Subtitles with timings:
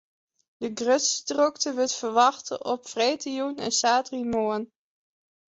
[0.63, 4.63] De grutste drokte wurdt ferwachte op freedtejûn en saterdeitemoarn.